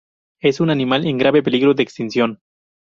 Es 0.41 0.59
un 0.59 0.71
animal 0.71 1.05
en 1.05 1.19
grave 1.19 1.43
peligro 1.43 1.75
de 1.75 1.83
extinción. 1.83 2.39